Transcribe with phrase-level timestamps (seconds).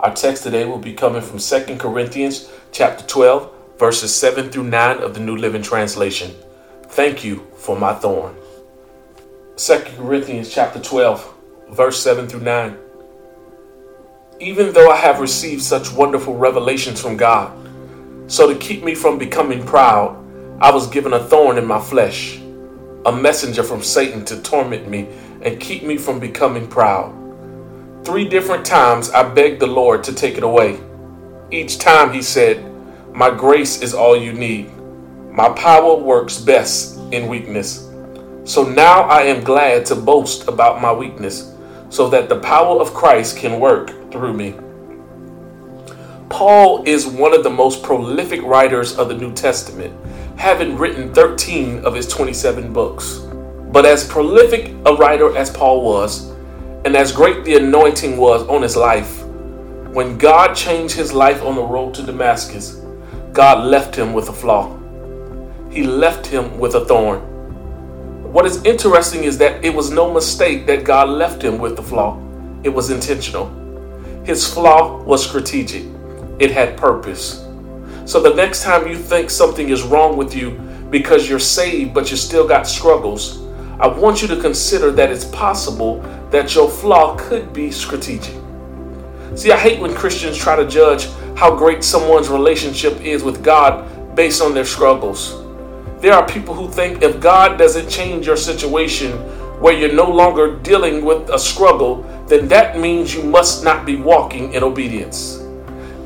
[0.00, 4.98] Our text today will be coming from 2 Corinthians chapter 12, verses 7 through 9
[4.98, 6.36] of the New Living Translation.
[6.84, 8.36] Thank you for my thorn.
[9.56, 11.34] 2 Corinthians chapter 12,
[11.70, 12.78] verse 7 through 9.
[14.38, 17.50] Even though I have received such wonderful revelations from God,
[18.28, 20.14] so to keep me from becoming proud,
[20.60, 22.38] I was given a thorn in my flesh,
[23.04, 25.08] a messenger from Satan to torment me
[25.42, 27.17] and keep me from becoming proud.
[28.08, 30.80] Three different times I begged the Lord to take it away.
[31.50, 32.64] Each time he said,
[33.14, 34.72] My grace is all you need.
[35.30, 37.86] My power works best in weakness.
[38.44, 41.52] So now I am glad to boast about my weakness,
[41.90, 44.54] so that the power of Christ can work through me.
[46.30, 49.92] Paul is one of the most prolific writers of the New Testament,
[50.38, 53.18] having written 13 of his 27 books.
[53.70, 56.37] But as prolific a writer as Paul was,
[56.84, 59.24] and as great the anointing was on his life,
[59.92, 62.80] when God changed his life on the road to Damascus,
[63.32, 64.76] God left him with a flaw.
[65.70, 67.20] He left him with a thorn.
[68.32, 71.82] What is interesting is that it was no mistake that God left him with the
[71.82, 72.20] flaw.
[72.62, 73.48] It was intentional.
[74.24, 75.84] His flaw was strategic.
[76.38, 77.44] It had purpose.
[78.04, 80.50] So the next time you think something is wrong with you
[80.90, 83.38] because you're saved but you still got struggles,
[83.80, 86.00] I want you to consider that it's possible
[86.30, 88.34] that your flaw could be strategic.
[89.36, 91.06] See, I hate when Christians try to judge
[91.36, 95.44] how great someone's relationship is with God based on their struggles.
[96.00, 99.12] There are people who think if God doesn't change your situation
[99.60, 103.94] where you're no longer dealing with a struggle, then that means you must not be
[103.94, 105.44] walking in obedience.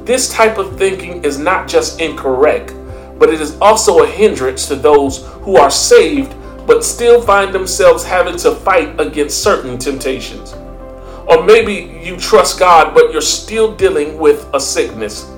[0.05, 2.75] This type of thinking is not just incorrect,
[3.19, 6.35] but it is also a hindrance to those who are saved
[6.67, 10.55] but still find themselves having to fight against certain temptations.
[11.27, 15.31] Or maybe you trust God, but you're still dealing with a sickness.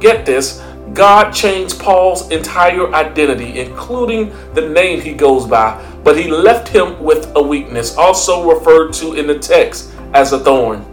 [0.00, 6.28] Get this God changed Paul's entire identity, including the name he goes by, but he
[6.28, 10.84] left him with a weakness, also referred to in the text as a thorn.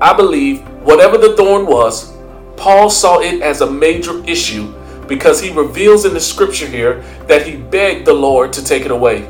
[0.00, 2.12] I believe whatever the thorn was,
[2.56, 4.74] Paul saw it as a major issue
[5.10, 8.92] because he reveals in the scripture here that he begged the Lord to take it
[8.92, 9.28] away.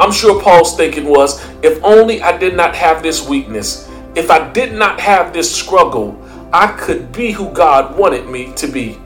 [0.00, 4.50] I'm sure Paul's thinking was if only I did not have this weakness, if I
[4.52, 6.18] did not have this struggle,
[6.50, 8.98] I could be who God wanted me to be.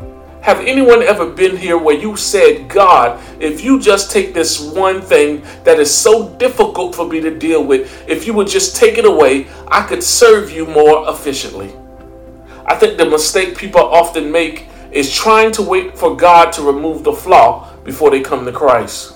[0.42, 5.02] Have anyone ever been here where you said, God, if you just take this one
[5.02, 8.96] thing that is so difficult for me to deal with, if you would just take
[8.96, 11.74] it away, I could serve you more efficiently?
[12.64, 17.04] I think the mistake people often make is trying to wait for God to remove
[17.04, 19.14] the flaw before they come to Christ.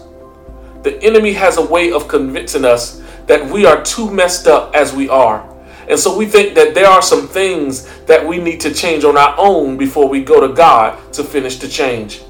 [0.83, 4.93] The enemy has a way of convincing us that we are too messed up as
[4.93, 5.49] we are
[5.89, 9.17] and so we think that there are some things that we need to change on
[9.17, 12.23] our own before we go to God to finish the change.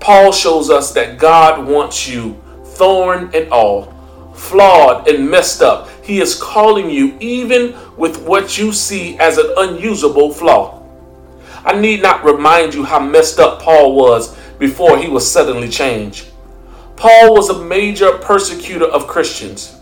[0.00, 3.92] Paul shows us that God wants you, thorn and all,
[4.34, 5.88] flawed and messed up.
[6.02, 10.79] He is calling you even with what you see as an unusable flaw.
[11.64, 16.28] I need not remind you how messed up Paul was before he was suddenly changed.
[16.96, 19.76] Paul was a major persecutor of Christians.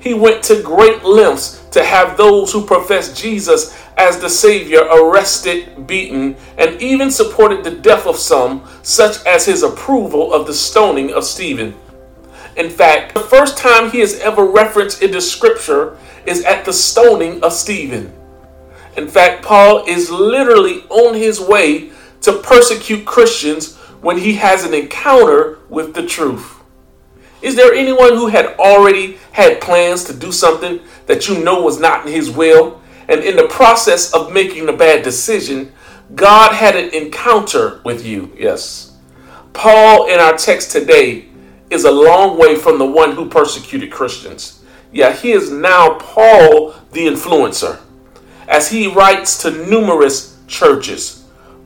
[0.00, 5.86] He went to great lengths to have those who professed Jesus as the Savior arrested,
[5.86, 11.12] beaten, and even supported the death of some, such as his approval of the stoning
[11.12, 11.74] of Stephen.
[12.56, 15.96] In fact, the first time he is ever referenced in the scripture
[16.26, 18.12] is at the stoning of Stephen.
[18.96, 21.92] In fact, Paul is literally on his way
[22.22, 26.60] to persecute Christians when he has an encounter with the truth.
[27.40, 31.80] Is there anyone who had already had plans to do something that you know was
[31.80, 32.80] not in his will?
[33.08, 35.72] And in the process of making a bad decision,
[36.14, 38.32] God had an encounter with you.
[38.38, 38.96] Yes.
[39.52, 41.26] Paul in our text today
[41.70, 44.62] is a long way from the one who persecuted Christians.
[44.92, 47.80] Yeah, he is now Paul the influencer
[48.48, 51.24] as he writes to numerous churches.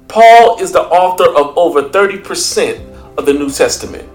[0.08, 4.08] Paul is the author of over 30% of the New Testament.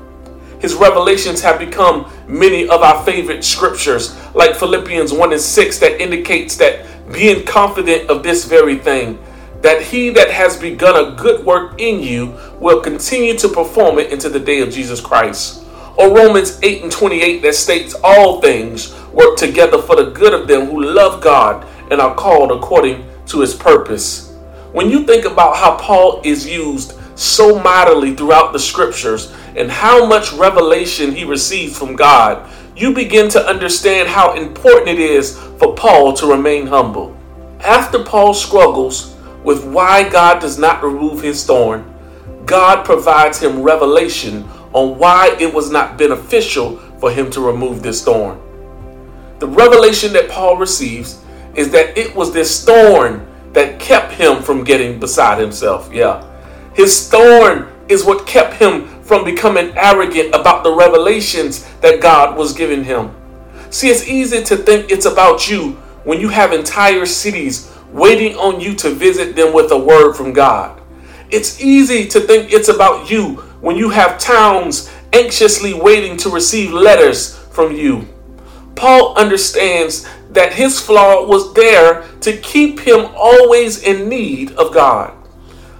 [0.61, 5.99] His revelations have become many of our favorite scriptures, like Philippians 1 and 6, that
[5.99, 9.19] indicates that being confident of this very thing,
[9.61, 14.11] that he that has begun a good work in you will continue to perform it
[14.11, 15.63] into the day of Jesus Christ.
[15.97, 20.47] Or Romans 8 and 28 that states all things work together for the good of
[20.47, 24.33] them who love God and are called according to his purpose.
[24.71, 30.05] When you think about how Paul is used so mightily throughout the scriptures, and how
[30.05, 35.75] much revelation he receives from God, you begin to understand how important it is for
[35.75, 37.15] Paul to remain humble.
[37.59, 41.93] After Paul struggles with why God does not remove his thorn,
[42.45, 48.03] God provides him revelation on why it was not beneficial for him to remove this
[48.03, 48.39] thorn.
[49.39, 51.21] The revelation that Paul receives
[51.55, 55.89] is that it was this thorn that kept him from getting beside himself.
[55.93, 56.27] Yeah.
[56.73, 62.53] His thorn is what kept him from becoming arrogant about the revelations that God was
[62.53, 63.13] giving him.
[63.69, 68.61] See, it's easy to think it's about you when you have entire cities waiting on
[68.61, 70.81] you to visit them with a word from God.
[71.29, 76.71] It's easy to think it's about you when you have towns anxiously waiting to receive
[76.71, 78.07] letters from you.
[78.75, 85.13] Paul understands that his flaw was there to keep him always in need of God.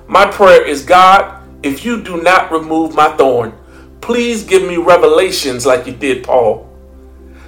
[0.07, 3.53] My prayer is God, if you do not remove my thorn,
[4.01, 6.69] please give me revelations like you did Paul.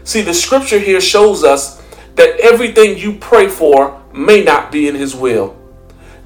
[0.03, 1.81] See, the scripture here shows us
[2.15, 5.57] that everything you pray for may not be in his will.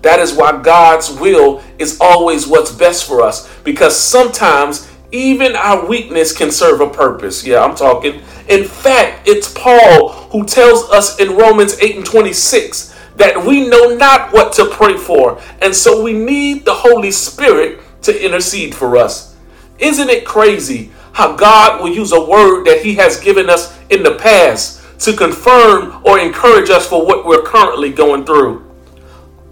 [0.01, 5.85] That is why God's will is always what's best for us because sometimes even our
[5.87, 7.45] weakness can serve a purpose.
[7.45, 8.21] Yeah, I'm talking.
[8.49, 13.95] In fact, it's Paul who tells us in Romans 8 and 26 that we know
[13.95, 15.41] not what to pray for.
[15.61, 19.35] And so we need the Holy Spirit to intercede for us.
[19.79, 24.03] Isn't it crazy how God will use a word that He has given us in
[24.03, 28.67] the past to confirm or encourage us for what we're currently going through?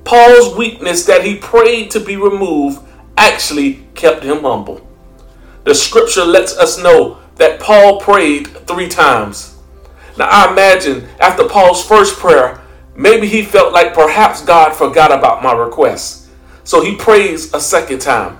[0.05, 2.79] Paul's weakness that he prayed to be removed
[3.17, 4.87] actually kept him humble.
[5.65, 9.57] The scripture lets us know that Paul prayed three times.
[10.17, 12.61] Now, I imagine after Paul's first prayer,
[12.95, 16.29] Maybe he felt like perhaps God forgot about my request.
[16.63, 18.39] So he prays a second time.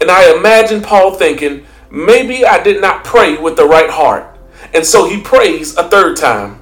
[0.00, 4.38] And I imagine Paul thinking, maybe I did not pray with the right heart.
[4.72, 6.60] And so he prays a third time.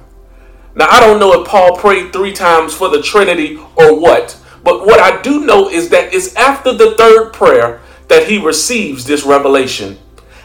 [0.75, 4.85] Now, I don't know if Paul prayed three times for the Trinity or what, but
[4.85, 9.23] what I do know is that it's after the third prayer that he receives this
[9.23, 9.97] revelation.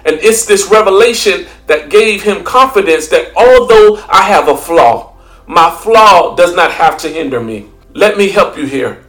[0.04, 5.16] And it's this revelation that gave him confidence that although I have a flaw,
[5.46, 7.68] my flaw does not have to hinder me.
[7.94, 9.04] Let me help you here.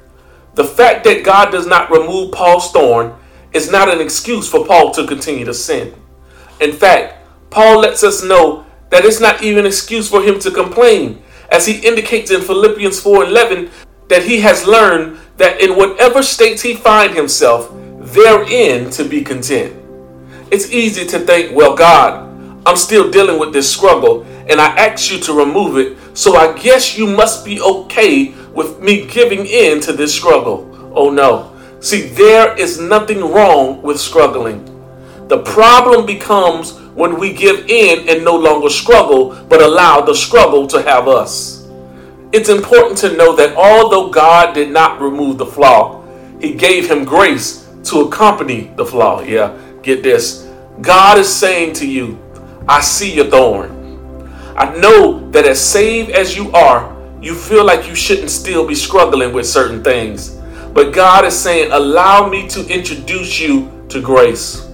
[0.56, 3.16] The fact that God does not remove Paul's thorn
[3.54, 5.96] is not an excuse for Paul to continue to sin.
[6.60, 10.52] In fact, Paul lets us know that it's not even an excuse for him to
[10.52, 13.70] complain, as he indicates in Philippians 4:11
[14.10, 17.72] that he has learned that in whatever states he find himself,
[18.14, 19.76] therein to be content.
[20.52, 22.30] It's easy to think, well, God,
[22.66, 26.58] I'm still dealing with this struggle, and I ask you to remove it, so I
[26.58, 30.70] guess you must be okay with me giving in to this struggle.
[30.96, 31.52] Oh no.
[31.80, 34.64] See, there is nothing wrong with struggling.
[35.28, 40.68] The problem becomes when we give in and no longer struggle, but allow the struggle
[40.68, 41.68] to have us.
[42.32, 46.04] It's important to know that although God did not remove the flaw,
[46.40, 49.22] He gave him grace to accompany the flaw.
[49.22, 50.50] Yeah, get this.
[50.82, 52.20] God is saying to you,
[52.68, 53.72] I see your thorn.
[54.56, 58.76] I know that as saved as you are, you feel like you shouldn't still be
[58.76, 60.40] struggling with certain things.
[60.74, 64.68] But God is saying, allow me to introduce you to grace.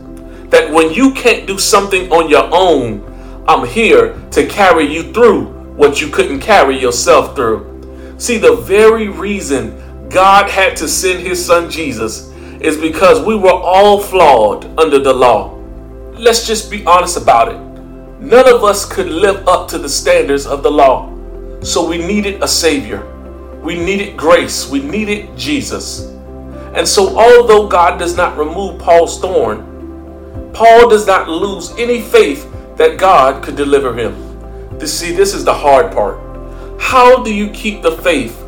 [0.50, 3.06] That when you can't do something on your own,
[3.48, 8.16] I'm here to carry you through what you couldn't carry yourself through.
[8.18, 12.28] See, the very reason God had to send his son Jesus
[12.60, 15.56] is because we were all flawed under the law.
[16.13, 17.60] Let's just be honest about it.
[18.22, 21.16] None of us could live up to the standards of the law.
[21.62, 23.06] So we needed a Savior.
[23.63, 24.70] We needed grace.
[24.70, 26.06] We needed Jesus.
[26.75, 32.46] And so, although God does not remove Paul's thorn, Paul does not lose any faith
[32.75, 34.78] that God could deliver him.
[34.80, 36.20] To see, this is the hard part.
[36.80, 38.39] How do you keep the faith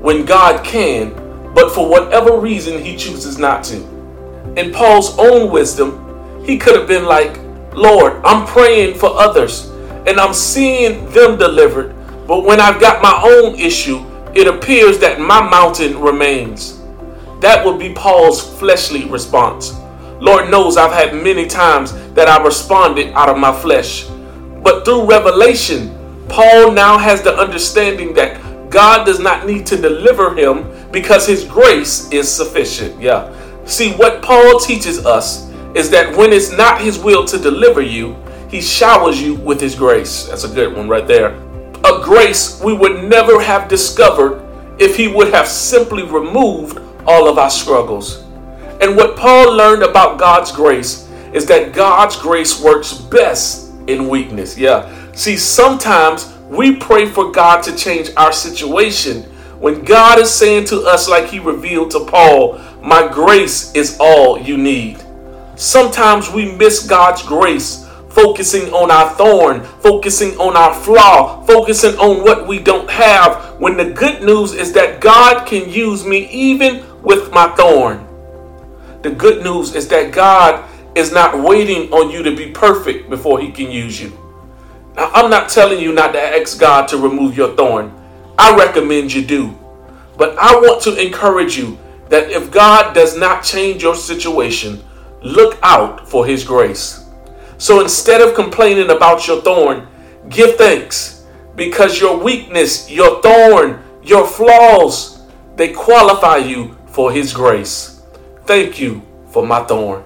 [0.00, 1.14] when God can,
[1.54, 3.76] but for whatever reason he chooses not to?
[4.56, 7.38] In Paul's own wisdom, he could have been like,
[7.74, 9.70] Lord, I'm praying for others
[10.06, 11.94] and I'm seeing them delivered.
[12.26, 14.04] But when I've got my own issue,
[14.34, 16.80] it appears that my mountain remains.
[17.40, 19.74] That would be Paul's fleshly response.
[20.20, 24.06] Lord knows I've had many times that I responded out of my flesh.
[24.62, 25.96] But through revelation,
[26.28, 31.44] Paul now has the understanding that God does not need to deliver him because his
[31.44, 33.00] grace is sufficient.
[33.00, 33.32] Yeah.
[33.64, 38.16] See, what Paul teaches us is that when it's not His will to deliver you,
[38.48, 40.26] He showers you with His grace.
[40.26, 41.34] That's a good one right there.
[41.84, 44.42] A grace we would never have discovered
[44.78, 48.24] if He would have simply removed all of our struggles.
[48.80, 54.58] And what Paul learned about God's grace is that God's grace works best in weakness.
[54.58, 54.90] Yeah.
[55.12, 59.29] See, sometimes we pray for God to change our situation
[59.60, 64.40] When God is saying to us, like He revealed to Paul, My grace is all
[64.40, 65.04] you need.
[65.56, 72.24] Sometimes we miss God's grace, focusing on our thorn, focusing on our flaw, focusing on
[72.24, 76.82] what we don't have, when the good news is that God can use me even
[77.02, 78.06] with my thorn.
[79.02, 80.64] The good news is that God
[80.96, 84.10] is not waiting on you to be perfect before he can use you.
[84.96, 87.99] Now, I'm not telling you not to ask God to remove your thorn.
[88.40, 89.54] I recommend you do.
[90.16, 91.78] But I want to encourage you
[92.08, 94.82] that if God does not change your situation,
[95.22, 97.04] look out for his grace.
[97.58, 99.86] So instead of complaining about your thorn,
[100.30, 105.20] give thanks because your weakness, your thorn, your flaws,
[105.56, 108.00] they qualify you for his grace.
[108.46, 110.02] Thank you for my thorn.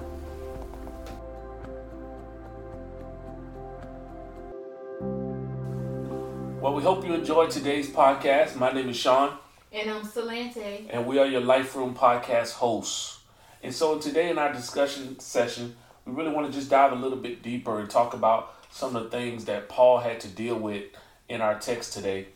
[6.75, 8.57] Well, we hope you enjoyed today's podcast.
[8.57, 9.39] My name is Sean.
[9.73, 10.89] And I'm Salante.
[10.91, 13.21] And we are your Life Room podcast hosts.
[13.63, 17.19] And so today in our discussion session, we really want to just dive a little
[17.19, 20.87] bit deeper and talk about some of the things that Paul had to deal with
[21.29, 22.27] in our text today.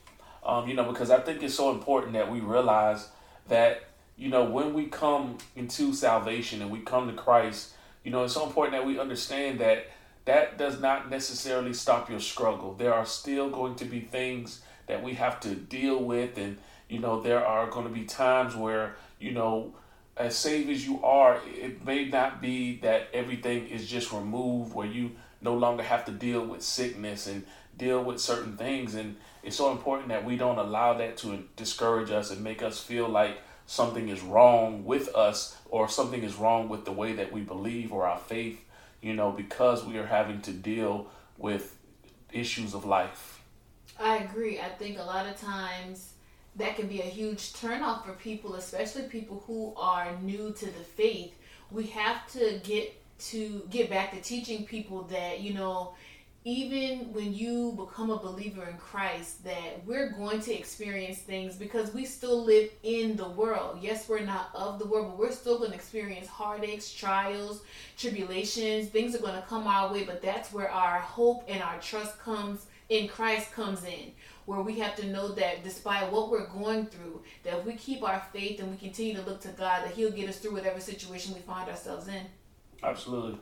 [0.46, 3.08] Um, you know, because I think it's so important that we realize
[3.48, 7.72] that, you know, when we come into salvation and we come to Christ,
[8.04, 9.88] you know, it's so important that we understand that
[10.28, 12.74] that does not necessarily stop your struggle.
[12.74, 16.98] There are still going to be things that we have to deal with, and you
[16.98, 19.72] know, there are going to be times where you know,
[20.18, 24.86] as saved as you are, it may not be that everything is just removed, where
[24.86, 27.46] you no longer have to deal with sickness and
[27.78, 32.10] deal with certain things, and it's so important that we don't allow that to discourage
[32.10, 36.68] us and make us feel like something is wrong with us or something is wrong
[36.68, 38.62] with the way that we believe or our faith
[39.00, 41.76] you know, because we are having to deal with
[42.32, 43.42] issues of life.
[43.98, 44.60] I agree.
[44.60, 46.12] I think a lot of times
[46.56, 50.84] that can be a huge turnoff for people, especially people who are new to the
[50.96, 51.34] faith.
[51.70, 55.94] We have to get to get back to teaching people that, you know,
[56.48, 61.92] even when you become a believer in Christ, that we're going to experience things because
[61.92, 63.80] we still live in the world.
[63.82, 67.60] Yes, we're not of the world, but we're still going to experience heartaches, trials,
[67.98, 68.88] tribulations.
[68.88, 72.18] Things are going to come our way, but that's where our hope and our trust
[72.18, 74.12] comes in Christ comes in.
[74.46, 78.02] Where we have to know that despite what we're going through, that if we keep
[78.02, 80.80] our faith and we continue to look to God, that He'll get us through whatever
[80.80, 82.22] situation we find ourselves in.
[82.82, 83.38] Absolutely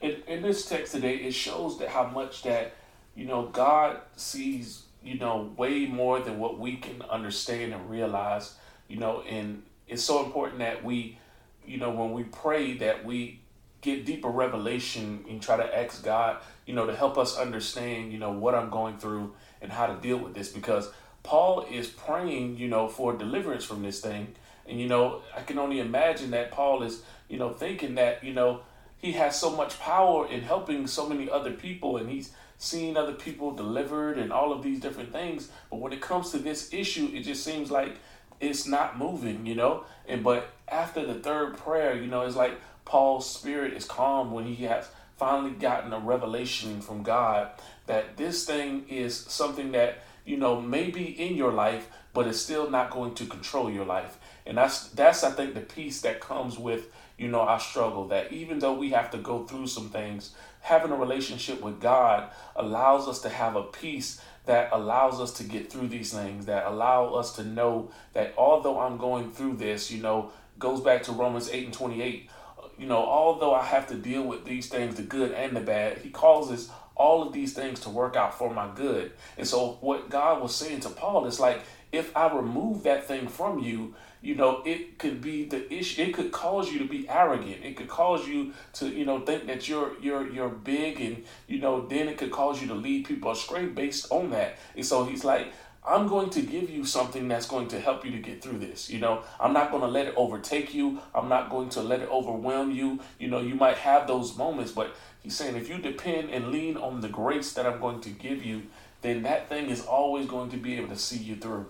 [0.00, 2.74] in, in this text today, it shows that how much that
[3.14, 8.54] you know God sees you know way more than what we can understand and realize.
[8.88, 11.18] You know, and it's so important that we,
[11.66, 13.40] you know, when we pray that we
[13.80, 18.18] get deeper revelation and try to ask God, you know, to help us understand, you
[18.18, 20.90] know, what I'm going through and how to deal with this because
[21.22, 24.34] Paul is praying, you know, for deliverance from this thing.
[24.68, 28.32] And you know, I can only imagine that Paul is, you know, thinking that, you
[28.32, 28.62] know,
[28.98, 33.12] he has so much power in helping so many other people and he's seeing other
[33.12, 35.50] people delivered and all of these different things.
[35.70, 37.96] But when it comes to this issue it just seems like
[38.40, 39.84] it's not moving you know?
[40.08, 44.46] And but after the third prayer you know it's like paul's spirit is calm when
[44.46, 47.48] he has finally gotten a revelation from god
[47.86, 52.40] that this thing is something that you know may be in your life but it's
[52.40, 54.18] still not going to control your life.
[54.46, 58.08] And that's that's i think the peace that comes with you know, our struggle.
[58.08, 62.30] That even though we have to go through some things, having a relationship with God
[62.54, 66.66] allows us to have a peace that allows us to get through these things, that
[66.66, 71.12] allow us to know that although I'm going through this, you know, goes back to
[71.12, 72.30] Romans 8 and 28.
[72.78, 75.98] You know, although I have to deal with these things, the good and the bad,
[75.98, 79.12] he causes all of these things to work out for my good.
[79.36, 81.60] And so, what God was saying to Paul is like,
[81.96, 86.02] if I remove that thing from you, you know, it could be the issue.
[86.02, 87.64] It could cause you to be arrogant.
[87.64, 91.58] It could cause you to, you know, think that you're you're you're big, and you
[91.60, 94.58] know, then it could cause you to lead people astray based on that.
[94.74, 95.52] And so he's like,
[95.86, 98.90] I'm going to give you something that's going to help you to get through this.
[98.90, 101.00] You know, I'm not going to let it overtake you.
[101.14, 102.98] I'm not going to let it overwhelm you.
[103.20, 106.76] You know, you might have those moments, but he's saying if you depend and lean
[106.76, 108.62] on the grace that I'm going to give you,
[109.02, 111.68] then that thing is always going to be able to see you through.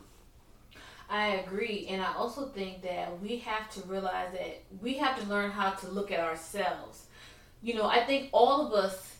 [1.08, 1.86] I agree.
[1.88, 5.70] And I also think that we have to realize that we have to learn how
[5.70, 7.06] to look at ourselves.
[7.62, 9.16] You know, I think all of us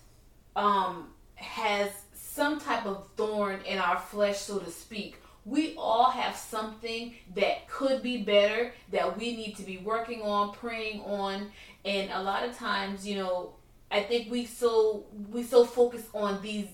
[0.54, 5.16] um, has some type of thorn in our flesh, so to speak.
[5.44, 10.52] We all have something that could be better that we need to be working on,
[10.52, 11.52] praying on,
[11.84, 13.54] and a lot of times, you know,
[13.90, 16.66] I think we so we so focus on these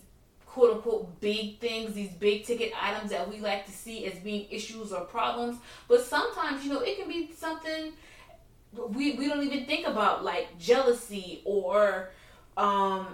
[0.53, 4.47] quote unquote big things, these big ticket items that we like to see as being
[4.51, 5.59] issues or problems.
[5.89, 7.93] But sometimes, you know, it can be something
[8.73, 12.11] we, we don't even think about, like jealousy or,
[12.57, 13.07] um,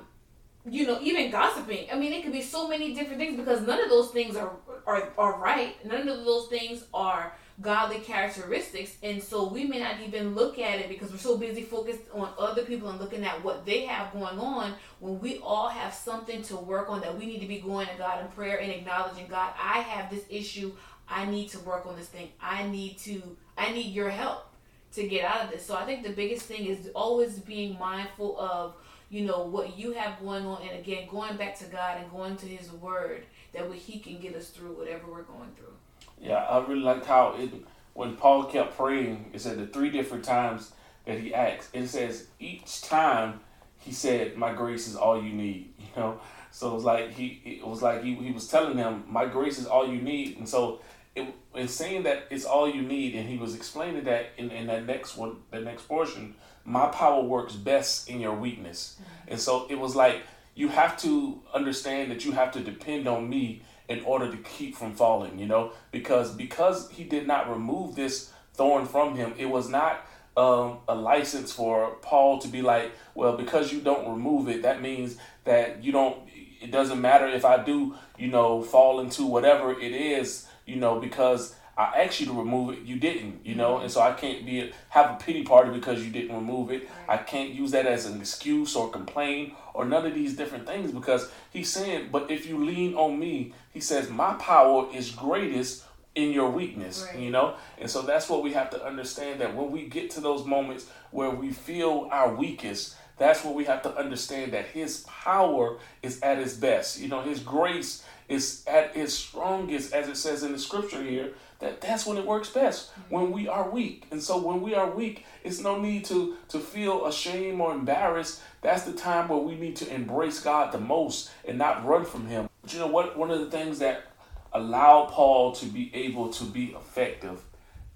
[0.68, 1.88] you know, even gossiping.
[1.92, 4.52] I mean, it could be so many different things because none of those things are,
[4.86, 5.74] are, are right.
[5.86, 8.96] None of those things are godly characteristics.
[9.02, 12.32] And so we may not even look at it because we're so busy focused on
[12.38, 16.42] other people and looking at what they have going on when we all have something
[16.42, 19.26] to work on that we need to be going to God in prayer and acknowledging
[19.26, 20.72] God, I have this issue.
[21.08, 22.28] I need to work on this thing.
[22.40, 23.22] I need to,
[23.56, 24.46] I need your help
[24.92, 25.64] to get out of this.
[25.64, 28.74] So I think the biggest thing is always being mindful of,
[29.10, 30.62] you know, what you have going on.
[30.62, 34.18] And again, going back to God and going to his word that way he can
[34.18, 35.72] get us through whatever we're going through.
[36.20, 37.50] Yeah, I really liked how it
[37.94, 39.30] when Paul kept praying.
[39.32, 40.72] It said the three different times
[41.04, 41.74] that he asked.
[41.74, 43.40] It says each time
[43.78, 46.20] he said, "My grace is all you need." You know,
[46.52, 49.58] so it was like he it was like he, he was telling them, "My grace
[49.58, 50.80] is all you need," and so.
[51.16, 54.68] It, in saying that it's all you need, and he was explaining that in, in
[54.68, 58.94] that next one, the next portion, my power works best in your weakness.
[58.94, 59.32] Mm-hmm.
[59.32, 60.22] And so it was like
[60.54, 64.76] you have to understand that you have to depend on me in order to keep
[64.76, 69.46] from falling, you know, because because he did not remove this thorn from him, it
[69.46, 74.48] was not um, a license for Paul to be like, well, because you don't remove
[74.48, 76.28] it, that means that you don't.
[76.60, 81.00] It doesn't matter if I do, you know, fall into whatever it is, you know,
[81.00, 83.84] because I asked you to remove it, you didn't, you know, mm-hmm.
[83.84, 86.88] and so I can't be have a pity party because you didn't remove it.
[87.08, 90.90] I can't use that as an excuse or complain or none of these different things
[90.90, 95.84] because he's saying, but if you lean on me, he says, my power is greatest
[96.16, 97.22] in your weakness, right.
[97.22, 97.54] you know?
[97.78, 100.86] And so that's what we have to understand that when we get to those moments
[101.12, 106.20] where we feel our weakest, that's what we have to understand that his power is
[106.22, 106.98] at its best.
[106.98, 111.32] You know, his grace is at its strongest, as it says in the scripture here,
[111.60, 112.90] that that's when it works best.
[113.08, 114.06] When we are weak.
[114.10, 118.40] And so when we are weak it's no need to to feel ashamed or embarrassed.
[118.60, 122.26] That's the time where we need to embrace god the most and not run from
[122.26, 122.48] him.
[122.62, 123.16] But you know what?
[123.16, 124.04] One of the things that
[124.52, 127.42] allowed paul to be able to be effective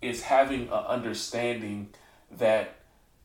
[0.03, 1.88] is having an understanding
[2.31, 2.75] that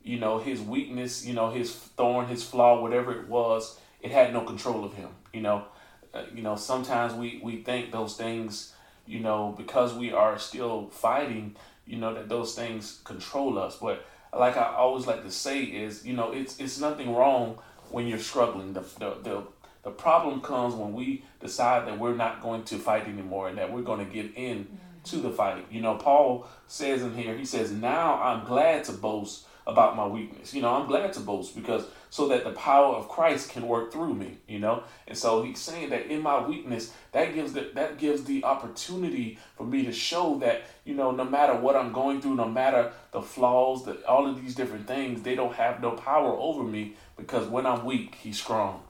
[0.02, 4.32] you know his weakness you know his thorn his flaw whatever it was it had
[4.32, 5.10] no control of him.
[5.34, 5.66] You know
[6.14, 8.74] uh, you know sometimes we we think those things
[9.08, 13.78] you know, because we are still fighting, you know, that those things control us.
[13.78, 14.06] But
[14.38, 18.20] like I always like to say is, you know, it's it's nothing wrong when you're
[18.20, 18.74] struggling.
[18.74, 19.44] The the the,
[19.84, 23.72] the problem comes when we decide that we're not going to fight anymore and that
[23.72, 24.76] we're going to get in mm-hmm.
[25.06, 25.66] to the fight.
[25.72, 30.08] You know, Paul says in here, he says, "Now I'm glad to boast about my
[30.08, 30.54] weakness.
[30.54, 33.92] You know, I'm glad to boast because so that the power of Christ can work
[33.92, 34.84] through me, you know?
[35.08, 39.38] And so he's saying that in my weakness, that gives the, that gives the opportunity
[39.58, 42.94] for me to show that, you know, no matter what I'm going through, no matter
[43.12, 46.96] the flaws, that all of these different things, they don't have no power over me
[47.18, 48.82] because when I'm weak, he's strong.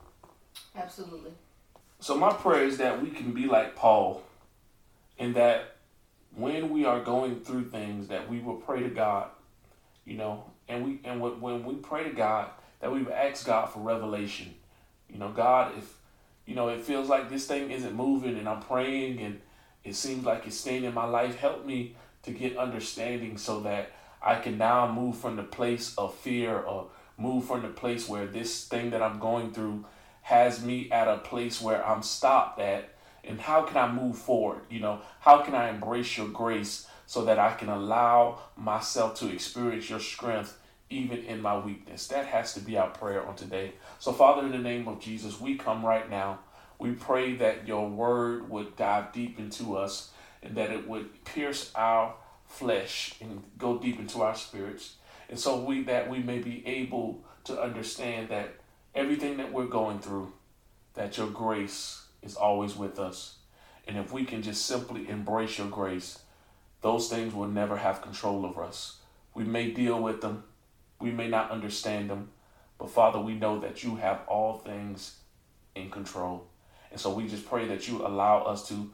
[0.76, 1.32] Absolutely.
[2.00, 4.22] So my prayer is that we can be like Paul
[5.18, 5.78] and that
[6.36, 9.30] when we are going through things that we will pray to God,
[10.06, 12.50] you know, and we and when we pray to God,
[12.80, 14.54] that we ask God for revelation.
[15.10, 15.98] You know, God, if
[16.46, 19.42] you know it feels like this thing isn't moving, and I'm praying, and
[19.84, 23.92] it seems like it's staying in my life, help me to get understanding so that
[24.22, 28.26] I can now move from the place of fear or move from the place where
[28.26, 29.86] this thing that I'm going through
[30.24, 32.90] has me at a place where I'm stopped at
[33.24, 34.62] and how can I move forward?
[34.70, 39.32] You know, how can I embrace your grace so that I can allow myself to
[39.32, 42.08] experience your strength even in my weakness.
[42.08, 43.74] That has to be our prayer on today.
[44.00, 46.40] So, Father, in the name of Jesus, we come right now.
[46.80, 50.12] We pray that your word would dive deep into us
[50.44, 52.14] and that it would pierce our
[52.46, 54.96] flesh and go deep into our spirits.
[55.30, 58.56] And so we that we may be able to understand that
[58.94, 60.34] everything that we're going through,
[60.94, 63.36] that your grace is always with us.
[63.88, 66.20] And if we can just simply embrace your grace,
[66.82, 68.98] those things will never have control over us.
[69.34, 70.44] We may deal with them,
[71.00, 72.30] we may not understand them,
[72.78, 75.18] but Father, we know that you have all things
[75.76, 76.48] in control.
[76.92, 78.92] And so we just pray that you allow us to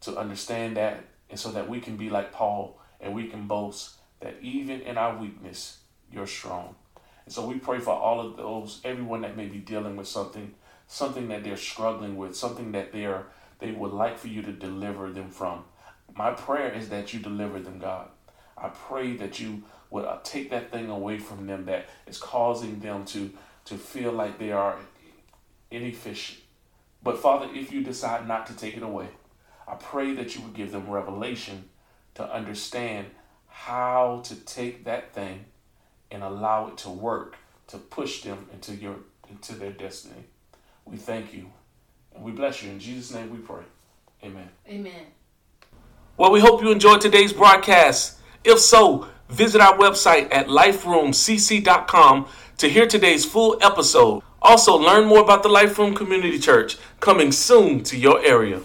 [0.00, 3.94] to understand that and so that we can be like Paul and we can boast
[4.20, 5.78] that even in our weakness,
[6.12, 6.74] you're strong.
[7.24, 10.54] And so we pray for all of those, everyone that may be dealing with something,
[10.86, 13.26] something that they're struggling with, something that they're
[13.60, 15.64] they would like for you to deliver them from.
[16.16, 18.08] My prayer is that you deliver them, God.
[18.56, 22.80] I pray that you would uh, take that thing away from them that is causing
[22.80, 23.32] them to
[23.66, 24.76] to feel like they are
[25.70, 26.40] inefficient.
[27.02, 29.08] But Father, if you decide not to take it away,
[29.66, 31.70] I pray that you would give them revelation
[32.14, 33.06] to understand
[33.48, 35.46] how to take that thing
[36.10, 37.36] and allow it to work
[37.68, 38.96] to push them into your
[39.30, 40.24] into their destiny.
[40.84, 41.50] We thank you
[42.14, 42.70] and we bless you.
[42.70, 43.64] In Jesus' name we pray.
[44.22, 44.48] Amen.
[44.68, 45.06] Amen.
[46.16, 48.20] Well, we hope you enjoyed today's broadcast.
[48.44, 52.26] If so, visit our website at liferoomcc.com
[52.58, 54.22] to hear today's full episode.
[54.40, 58.60] Also, learn more about the Life Room Community Church coming soon to your area.